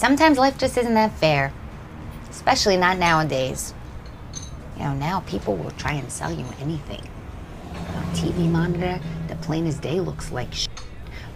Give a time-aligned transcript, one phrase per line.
[0.00, 1.52] Sometimes life just isn't that fair,
[2.30, 3.74] especially not nowadays.
[4.78, 7.06] You know, now people will try and sell you anything.
[7.74, 10.68] A TV monitor, the plain as day looks like sh-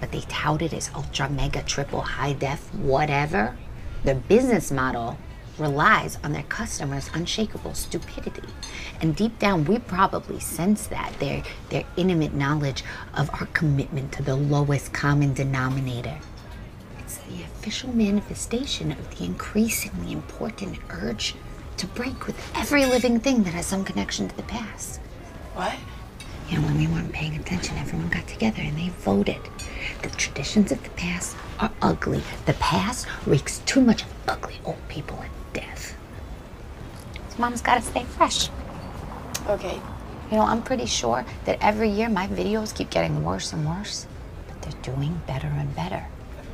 [0.01, 3.55] but they tout it as ultra mega triple high def whatever.
[4.03, 5.19] Their business model
[5.59, 8.49] relies on their customers' unshakable stupidity.
[9.03, 14.23] And deep down, we probably sense that their, their intimate knowledge of our commitment to
[14.23, 16.19] the lowest common denominator.
[17.27, 21.35] It's the official manifestation of the increasingly important urge
[21.77, 25.01] to break with every living thing that has some connection to the past.
[25.55, 25.75] What?
[26.49, 29.41] You know, when we weren't paying attention, everyone got together and they voted.
[30.03, 32.23] The traditions of the past are ugly.
[32.47, 35.97] The past reeks too much of ugly old people and death.
[37.31, 38.51] So mom's gotta stay fresh.
[39.49, 39.81] Okay.
[40.31, 44.07] You know, I'm pretty sure that every year my videos keep getting worse and worse,
[44.49, 46.07] but they're doing better and better.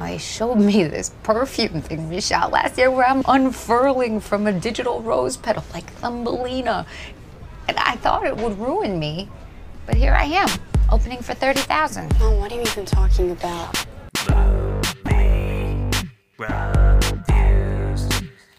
[0.02, 5.02] I showed me this perfume thing, Michelle, last year where I'm unfurling from a digital
[5.02, 6.86] rose petal like Thumbelina.
[7.69, 9.28] And I thought it would ruin me,
[9.84, 10.48] but here I am,
[10.91, 12.19] opening for 30,000.
[12.19, 13.86] Mom, what are you even talking about?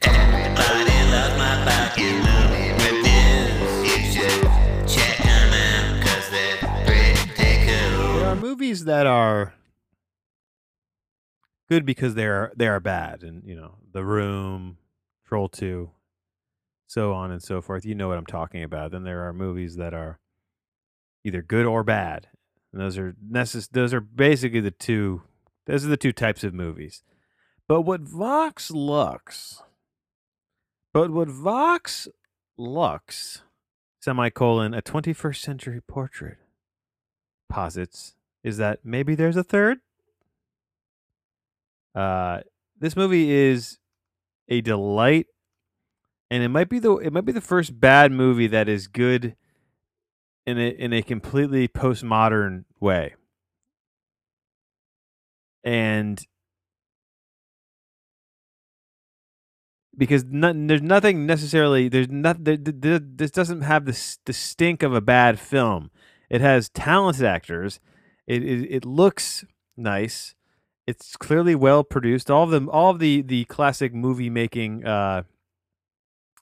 [0.04, 3.74] Everybody loves my pocket movie reviews.
[3.84, 4.42] You should
[4.88, 7.18] check them out 'cause they're pretty
[7.66, 8.20] cool.
[8.20, 9.54] There are movies that are
[11.72, 14.78] good because they are they are bad, and you know, The Room,
[15.26, 15.92] Troll Two,
[16.86, 17.86] so on and so forth.
[17.86, 18.92] You know what I'm talking about.
[18.92, 20.20] Then there are movies that are
[21.24, 22.28] either good or bad,
[22.74, 25.22] and those are necess- Those are basically the two.
[25.66, 27.04] Those are the two types of movies.
[27.70, 29.64] But what Vox Lux,
[30.94, 32.10] but what Vox
[32.58, 33.44] Lux,
[34.02, 36.38] semicolon, a 21st century portrait,
[37.48, 39.80] posits is that maybe there's a third.
[41.94, 42.40] Uh,
[42.80, 43.78] this movie is
[44.50, 45.28] a delight,
[46.30, 49.36] and it might be the it might be the first bad movie that is good
[50.46, 53.16] in a in a completely postmodern way.
[55.64, 56.26] And
[59.98, 64.84] because no, there's nothing necessarily there's not there, there, this doesn't have the the stink
[64.84, 65.92] of a bad film.
[66.30, 67.80] It has talented actors.
[68.26, 69.46] It it, it looks
[69.78, 70.36] nice.
[70.88, 72.30] It's clearly well produced.
[72.32, 75.24] All of them, all of the the classic movie making uh,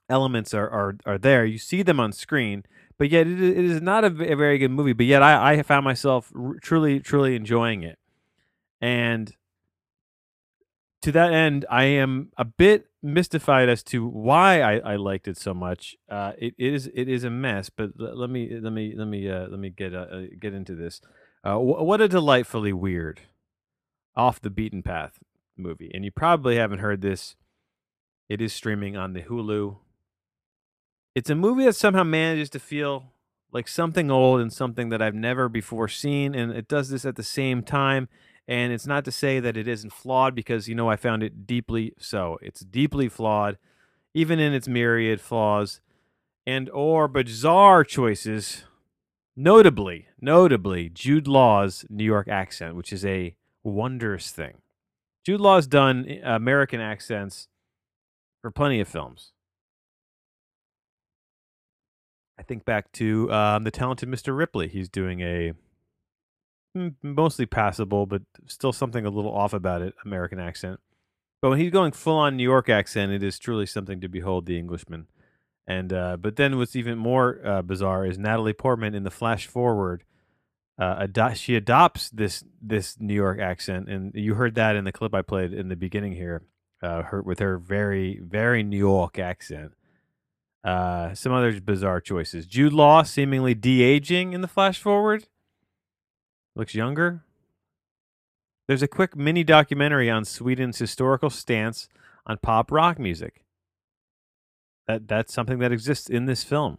[0.09, 1.45] elements are, are are there.
[1.45, 2.63] You see them on screen,
[2.97, 4.93] but yet it, is not a very good movie.
[4.93, 7.99] But yet I I found myself truly truly enjoying it,
[8.81, 9.35] and
[11.01, 15.37] to that end, I am a bit mystified as to why I, I liked it
[15.37, 15.95] so much.
[16.09, 19.29] Uh, it, it is it is a mess, but let me let me let me
[19.29, 21.01] uh, let me get uh, uh, get into this.
[21.43, 23.21] Uh, wh- what a delightfully weird,
[24.15, 25.19] off the beaten path
[25.57, 27.35] movie, and you probably haven't heard this.
[28.27, 29.77] It is streaming on the Hulu.
[31.15, 33.13] It's a movie that somehow manages to feel
[33.51, 37.15] like something old and something that I've never before seen, and it does this at
[37.15, 38.07] the same time.
[38.47, 41.45] And it's not to say that it isn't flawed because you know I found it
[41.45, 42.39] deeply so.
[42.41, 43.57] It's deeply flawed,
[44.13, 45.81] even in its myriad flaws
[46.47, 48.63] and or bizarre choices.
[49.35, 54.61] Notably, notably, Jude Law's New York accent, which is a wondrous thing.
[55.25, 57.47] Jude Law's done uh, American accents
[58.41, 59.31] for plenty of films.
[62.39, 64.35] I think back to um, the talented Mr.
[64.35, 64.69] Ripley.
[64.69, 65.53] He's doing a
[66.75, 70.79] mm, mostly passable, but still something a little off about it, American accent.
[71.41, 74.45] But when he's going full on New York accent, it is truly something to behold
[74.45, 75.07] the Englishman.
[75.67, 79.45] And uh, but then what's even more uh, bizarre is Natalie Portman in the flash
[79.45, 80.03] forward.
[80.79, 84.93] Uh, ado- she adopts this this New York accent, and you heard that in the
[84.93, 86.43] clip I played in the beginning here,
[86.81, 89.73] uh, her with her very very New York accent.
[90.63, 92.45] Uh, some other bizarre choices.
[92.45, 95.27] Jude Law seemingly de aging in the flash forward.
[96.55, 97.23] Looks younger.
[98.67, 101.89] There's a quick mini documentary on Sweden's historical stance
[102.25, 103.43] on pop rock music.
[104.87, 106.77] That that's something that exists in this film.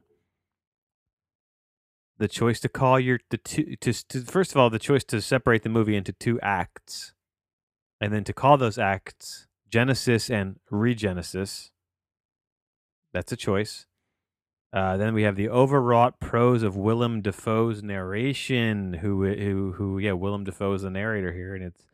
[2.21, 5.23] The choice to call your the two to, to first of all the choice to
[5.23, 7.15] separate the movie into two acts,
[7.99, 11.71] and then to call those acts Genesis and Regenesis.
[13.15, 13.87] That's a choice.
[14.73, 20.13] Uh, then we have the overwrought prose of Willem Dafoe's narration, who who who yeah,
[20.13, 21.87] Willem Dafoe is the narrator here, and it's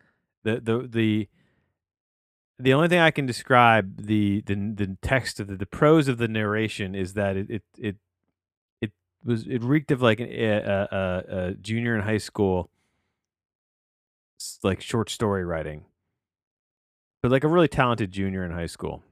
[0.43, 1.29] the the the
[2.59, 6.19] the only thing I can describe the the the text of the, the prose of
[6.19, 7.97] the narration is that it it it,
[9.27, 12.71] it was it reeked of like an, a, a, a, junior in high school,
[14.63, 15.85] like short story writing.
[17.23, 19.03] but like a really talented junior in high school.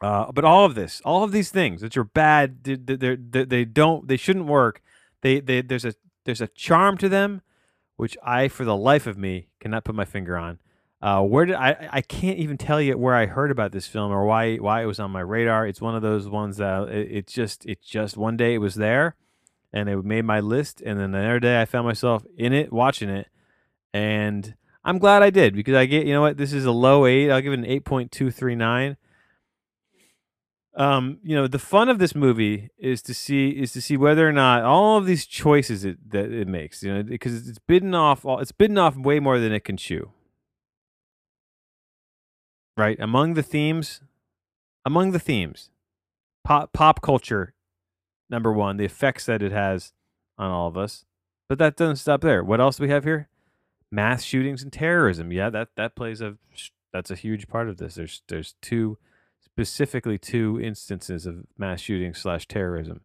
[0.00, 3.44] Uh, but all of this, all of these things that are bad, they, they, they,
[3.44, 4.80] they don't, they shouldn't work.
[5.20, 7.42] They, they, there's a, there's a charm to them,
[7.96, 10.58] which I, for the life of me, cannot put my finger on.
[11.02, 11.88] Uh, where did I?
[11.90, 14.86] I can't even tell you where I heard about this film or why why it
[14.86, 15.66] was on my radar.
[15.66, 18.76] It's one of those ones that it, it just it just one day it was
[18.76, 19.16] there,
[19.72, 23.08] and it made my list, and then another day I found myself in it watching
[23.08, 23.26] it,
[23.92, 24.54] and
[24.84, 27.32] I'm glad I did because I get you know what this is a low eight.
[27.32, 28.96] I'll give it an eight point two three nine.
[30.76, 34.26] Um, you know the fun of this movie is to see is to see whether
[34.28, 37.92] or not all of these choices it, that it makes, you know, because it's bitten
[37.92, 40.12] off all, it's bitten off way more than it can chew
[42.76, 42.98] right?
[43.00, 44.00] Among the themes,
[44.84, 45.70] among the themes,
[46.44, 47.54] pop pop culture,
[48.30, 49.92] number one, the effects that it has
[50.38, 51.04] on all of us.
[51.48, 52.42] But that doesn't stop there.
[52.42, 53.28] What else do we have here?
[53.90, 55.32] Mass shootings and terrorism.
[55.32, 56.36] Yeah, that that plays a
[56.92, 57.94] that's a huge part of this.
[57.94, 58.98] There's there's two
[59.40, 63.02] specifically two instances of mass shooting slash terrorism.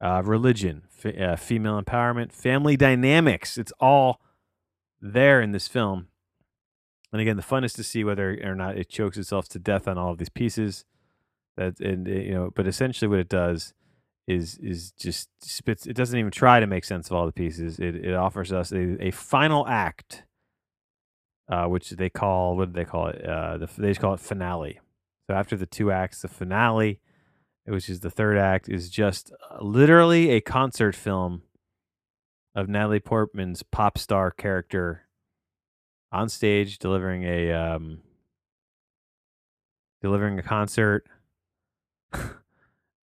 [0.00, 3.56] Uh, religion, f- uh, female empowerment, family dynamics.
[3.56, 4.20] It's all
[5.00, 6.08] there in this film.
[7.12, 9.86] And again, the fun is to see whether or not it chokes itself to death
[9.86, 10.84] on all of these pieces.
[11.56, 13.74] That and uh, you know, but essentially what it does
[14.26, 15.86] is is just spits.
[15.86, 17.78] It doesn't even try to make sense of all the pieces.
[17.78, 20.24] It it offers us a, a final act,
[21.50, 23.22] uh, which they call what do they call it?
[23.24, 24.80] Uh, the, they just call it finale.
[25.28, 27.00] So after the two acts, the finale,
[27.66, 31.42] which is the third act, is just uh, literally a concert film
[32.54, 35.02] of Natalie Portman's pop star character
[36.12, 37.98] on stage delivering a um,
[40.00, 41.06] delivering a concert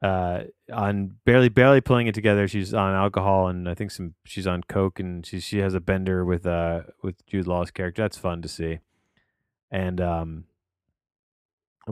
[0.02, 0.42] uh,
[0.72, 2.48] on barely barely pulling it together.
[2.48, 5.80] She's on alcohol and I think some she's on coke and she she has a
[5.80, 8.04] bender with uh with Jude Law's character.
[8.04, 8.80] That's fun to see.
[9.72, 10.46] And um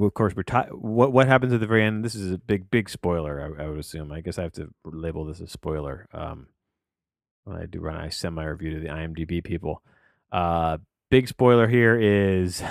[0.05, 2.69] of course we're ti- what what happens at the very end this is a big
[2.69, 6.07] big spoiler I, I would assume i guess i have to label this a spoiler
[6.13, 6.47] um
[7.43, 9.81] when i do run i send my review to the imdb people
[10.31, 10.77] uh
[11.09, 12.63] big spoiler here is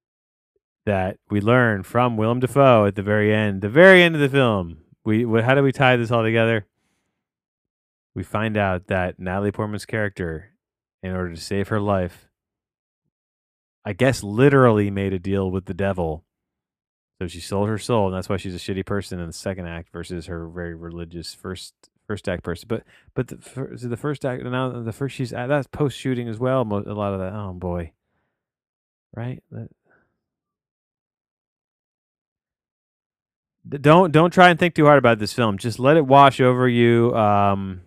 [0.86, 4.28] that we learn from Willem Dafoe at the very end, the very end of the
[4.28, 4.78] film.
[5.04, 6.66] We how do we tie this all together?
[8.14, 10.52] We find out that Natalie Portman's character,
[11.02, 12.28] in order to save her life,
[13.84, 16.24] I guess literally made a deal with the devil.
[17.20, 19.66] So she sold her soul, and that's why she's a shitty person in the second
[19.66, 21.74] act versus her very religious first
[22.10, 22.66] first act person.
[22.68, 22.84] But
[23.14, 26.28] but the, fir- so the first act now the first she's at that's post shooting
[26.28, 26.64] as well.
[26.64, 27.34] mo- A lot of that.
[27.34, 27.92] Oh boy,
[29.16, 29.42] right?
[29.52, 29.70] That,
[33.82, 35.58] don't don't try and think too hard about this film.
[35.58, 37.14] Just let it wash over you.
[37.16, 37.82] Um,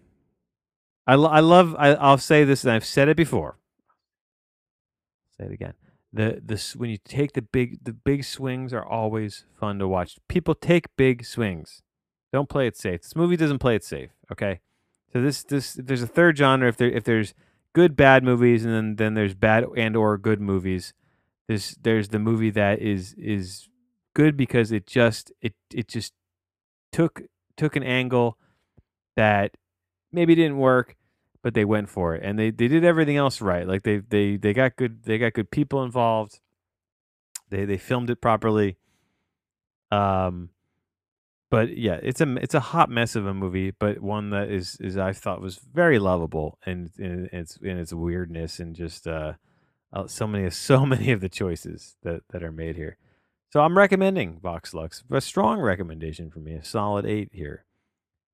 [1.07, 1.75] I lo- I love.
[1.77, 3.57] I, I'll say this, and I've said it before.
[5.37, 5.73] Say it again.
[6.13, 10.17] The this when you take the big the big swings are always fun to watch.
[10.29, 11.81] People take big swings.
[12.33, 13.03] Don't play it safe.
[13.03, 14.09] This movie doesn't play it safe.
[14.31, 14.59] Okay,
[15.13, 16.67] so this this there's a third genre.
[16.67, 17.35] If there if there's
[17.73, 20.93] good bad movies and then then there's bad and or good movies.
[21.47, 23.69] There's there's the movie that is is
[24.15, 26.13] good because it just it it just
[26.91, 27.21] took
[27.55, 28.39] took an angle
[29.15, 29.51] that
[30.11, 30.95] maybe didn't work
[31.43, 34.37] but they went for it and they they did everything else right like they they
[34.37, 36.39] they got good they got good people involved
[37.49, 38.77] they they filmed it properly
[39.91, 40.49] um
[41.53, 44.77] but yeah it's a it's a hot mess of a movie but one that is
[44.79, 49.33] is i thought was very lovable and in its in its weirdness and just uh
[49.93, 52.97] uh, so many so many of the choices that that are made here
[53.53, 55.03] so I'm recommending Vox Lux.
[55.11, 57.65] A strong recommendation for me, a solid eight here.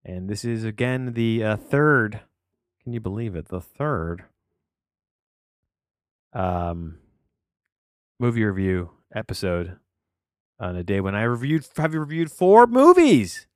[0.05, 2.21] And this is again the uh, third.
[2.81, 3.49] Can you believe it?
[3.49, 4.23] The third
[6.31, 6.99] um,
[8.17, 9.75] movie review episode
[10.59, 13.47] on a day when I reviewed have reviewed four movies.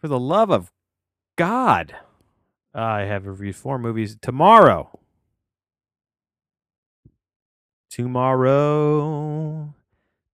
[0.00, 0.72] For the love of
[1.36, 1.96] God,
[2.74, 4.98] I have reviewed four movies tomorrow.
[7.90, 9.74] Tomorrow,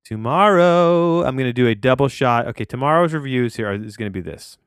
[0.04, 2.49] tomorrow, I'm gonna do a double shot.
[2.49, 4.59] Okay, tomorrow's reviews here is gonna be this.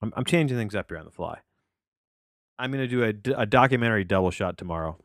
[0.00, 1.38] I'm, I'm changing things up here on the fly.
[2.58, 4.96] I'm gonna do a, a documentary double shot tomorrow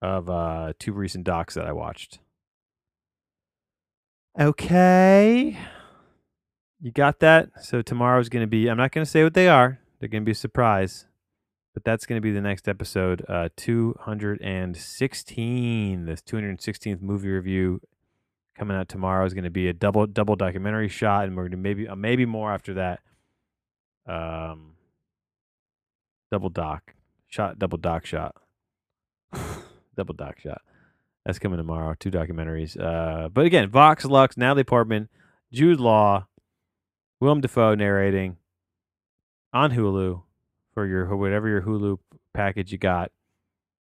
[0.00, 2.20] of uh, two recent docs that I watched.
[4.38, 5.58] Okay,
[6.80, 7.50] you got that.
[7.62, 8.68] So tomorrow's gonna be.
[8.68, 9.78] I'm not gonna say what they are.
[9.98, 11.06] They're gonna be a surprise
[11.74, 17.82] but that's going to be the next episode uh 216 this 216th movie review
[18.56, 21.50] coming out tomorrow is going to be a double double documentary shot and we're going
[21.50, 23.00] to maybe uh, maybe more after that
[24.06, 24.74] um
[26.30, 26.94] double doc
[27.26, 28.36] shot double doc shot
[29.96, 30.62] double doc shot.
[31.24, 31.94] That's coming tomorrow.
[31.98, 32.78] Two documentaries.
[32.78, 35.08] Uh, but again, Vox Lux, Natalie Portman,
[35.52, 36.26] Jude Law,
[37.20, 38.36] Willem Dafoe narrating
[39.52, 40.22] on Hulu
[40.74, 41.98] for your whatever your Hulu
[42.34, 43.10] package you got.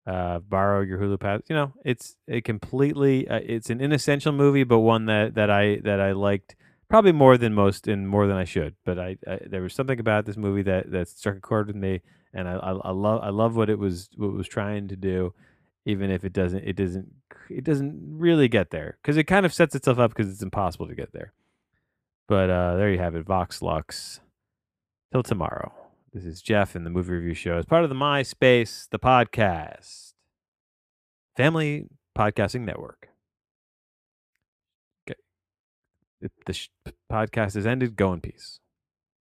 [0.07, 1.41] Uh, borrow your Hulu pass.
[1.49, 3.29] You know, it's a completely.
[3.29, 6.57] Uh, it's an inessential movie, but one that that I that I liked
[6.91, 8.75] probably more than most and more than I should.
[8.85, 11.77] But I, I there was something about this movie that that struck a chord with
[11.77, 12.03] me,
[12.35, 14.97] and I, I I love I love what it was what it was trying to
[14.97, 15.33] do,
[15.85, 17.12] even if it doesn't it doesn't
[17.51, 20.87] it doesn't really get there because it kind of sets itself up because it's impossible
[20.89, 21.33] to get there.
[22.29, 24.21] But uh, there you have it, Vox Lux.
[25.12, 25.73] Till tomorrow.
[26.15, 27.59] This is Jeff in the movie review show.
[27.59, 30.12] As part of the MySpace, the podcast,
[31.37, 31.87] Family
[32.17, 33.09] Podcasting Network.
[35.07, 35.19] Okay.
[36.21, 36.69] If the sh-
[37.11, 38.61] podcast has ended, go in peace.